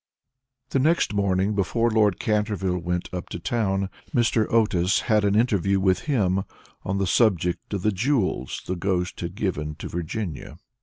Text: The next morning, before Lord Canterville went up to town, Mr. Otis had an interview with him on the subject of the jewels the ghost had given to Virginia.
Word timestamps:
The 0.71 0.79
next 0.79 1.13
morning, 1.13 1.53
before 1.53 1.91
Lord 1.91 2.19
Canterville 2.19 2.79
went 2.79 3.13
up 3.13 3.29
to 3.29 3.39
town, 3.39 3.87
Mr. 4.15 4.51
Otis 4.51 5.01
had 5.01 5.23
an 5.23 5.35
interview 5.35 5.79
with 5.79 6.05
him 6.09 6.41
on 6.81 6.97
the 6.97 7.05
subject 7.05 7.71
of 7.75 7.83
the 7.83 7.91
jewels 7.91 8.63
the 8.65 8.75
ghost 8.75 9.19
had 9.19 9.35
given 9.35 9.75
to 9.75 9.87
Virginia. 9.87 10.57